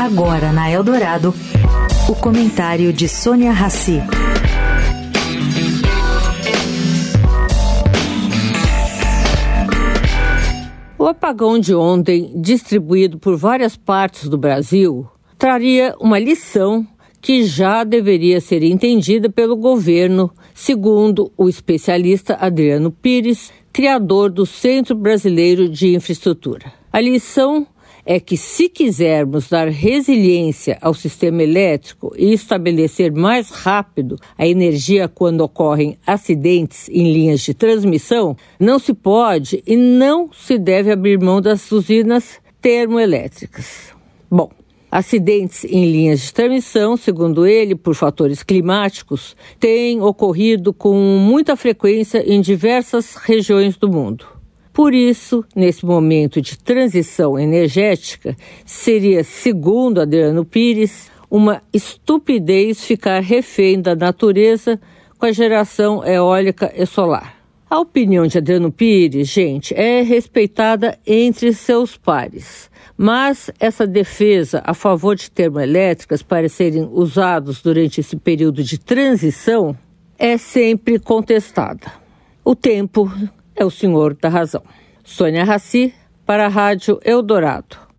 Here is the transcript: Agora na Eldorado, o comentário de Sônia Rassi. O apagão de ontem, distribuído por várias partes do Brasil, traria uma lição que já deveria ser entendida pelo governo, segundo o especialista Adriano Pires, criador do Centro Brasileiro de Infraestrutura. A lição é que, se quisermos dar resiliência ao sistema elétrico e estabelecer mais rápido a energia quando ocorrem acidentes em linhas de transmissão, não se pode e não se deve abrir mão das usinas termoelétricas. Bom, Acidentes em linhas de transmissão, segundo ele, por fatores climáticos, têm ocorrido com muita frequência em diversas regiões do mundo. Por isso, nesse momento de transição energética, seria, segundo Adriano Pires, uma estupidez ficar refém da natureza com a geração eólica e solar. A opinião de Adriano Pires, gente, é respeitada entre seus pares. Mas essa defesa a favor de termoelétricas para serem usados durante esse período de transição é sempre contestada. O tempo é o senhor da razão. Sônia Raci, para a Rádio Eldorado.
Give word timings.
Agora 0.00 0.52
na 0.52 0.70
Eldorado, 0.70 1.34
o 2.08 2.14
comentário 2.14 2.92
de 2.92 3.08
Sônia 3.08 3.52
Rassi. 3.52 4.00
O 10.98 11.06
apagão 11.06 11.58
de 11.58 11.74
ontem, 11.74 12.32
distribuído 12.36 13.18
por 13.18 13.36
várias 13.36 13.76
partes 13.76 14.28
do 14.28 14.38
Brasil, 14.38 15.06
traria 15.38 15.94
uma 16.00 16.18
lição 16.18 16.86
que 17.20 17.44
já 17.44 17.84
deveria 17.84 18.40
ser 18.40 18.62
entendida 18.62 19.30
pelo 19.30 19.56
governo, 19.56 20.30
segundo 20.52 21.32
o 21.36 21.48
especialista 21.48 22.36
Adriano 22.40 22.90
Pires, 22.90 23.52
criador 23.72 24.30
do 24.30 24.44
Centro 24.44 24.96
Brasileiro 24.96 25.68
de 25.68 25.94
Infraestrutura. 25.94 26.72
A 26.92 27.00
lição 27.00 27.66
é 28.04 28.18
que, 28.18 28.36
se 28.36 28.68
quisermos 28.68 29.48
dar 29.48 29.68
resiliência 29.68 30.78
ao 30.80 30.92
sistema 30.92 31.42
elétrico 31.42 32.12
e 32.16 32.32
estabelecer 32.32 33.12
mais 33.12 33.50
rápido 33.50 34.16
a 34.36 34.46
energia 34.46 35.08
quando 35.08 35.42
ocorrem 35.42 35.96
acidentes 36.06 36.88
em 36.88 37.12
linhas 37.12 37.40
de 37.40 37.54
transmissão, 37.54 38.36
não 38.58 38.78
se 38.78 38.92
pode 38.92 39.62
e 39.66 39.76
não 39.76 40.30
se 40.32 40.58
deve 40.58 40.90
abrir 40.90 41.18
mão 41.18 41.40
das 41.40 41.70
usinas 41.70 42.40
termoelétricas. 42.60 43.92
Bom, 44.30 44.50
Acidentes 44.92 45.64
em 45.64 45.90
linhas 45.90 46.20
de 46.20 46.34
transmissão, 46.34 46.98
segundo 46.98 47.46
ele, 47.46 47.74
por 47.74 47.94
fatores 47.94 48.42
climáticos, 48.42 49.34
têm 49.58 50.02
ocorrido 50.02 50.70
com 50.70 50.94
muita 50.94 51.56
frequência 51.56 52.22
em 52.30 52.42
diversas 52.42 53.14
regiões 53.14 53.78
do 53.78 53.88
mundo. 53.90 54.26
Por 54.72 54.94
isso, 54.94 55.44
nesse 55.54 55.84
momento 55.84 56.40
de 56.40 56.58
transição 56.58 57.38
energética, 57.38 58.34
seria, 58.64 59.22
segundo 59.22 60.00
Adriano 60.00 60.44
Pires, 60.44 61.10
uma 61.30 61.62
estupidez 61.72 62.84
ficar 62.84 63.20
refém 63.20 63.80
da 63.80 63.94
natureza 63.94 64.80
com 65.18 65.26
a 65.26 65.32
geração 65.32 66.04
eólica 66.04 66.72
e 66.74 66.86
solar. 66.86 67.36
A 67.68 67.80
opinião 67.80 68.26
de 68.26 68.36
Adriano 68.38 68.70
Pires, 68.70 69.28
gente, 69.28 69.74
é 69.74 70.02
respeitada 70.02 70.98
entre 71.06 71.52
seus 71.54 71.96
pares. 71.96 72.70
Mas 72.96 73.50
essa 73.58 73.86
defesa 73.86 74.62
a 74.64 74.74
favor 74.74 75.16
de 75.16 75.30
termoelétricas 75.30 76.22
para 76.22 76.48
serem 76.48 76.88
usados 76.92 77.62
durante 77.62 78.00
esse 78.00 78.16
período 78.16 78.62
de 78.62 78.78
transição 78.78 79.76
é 80.18 80.36
sempre 80.36 80.98
contestada. 80.98 81.92
O 82.44 82.54
tempo 82.54 83.10
é 83.62 83.64
o 83.64 83.70
senhor 83.70 84.14
da 84.14 84.28
razão. 84.28 84.62
Sônia 85.04 85.44
Raci, 85.44 85.94
para 86.26 86.46
a 86.46 86.48
Rádio 86.48 87.00
Eldorado. 87.04 87.91